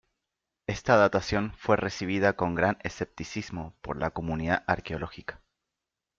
Esta 0.65 0.97
datación 0.97 1.53
fue 1.59 1.77
recibida 1.77 2.33
con 2.33 2.55
gran 2.55 2.79
escepticismo 2.81 3.75
por 3.81 3.97
la 3.97 4.09
comunidad 4.09 4.63
arqueológica. 4.65 5.43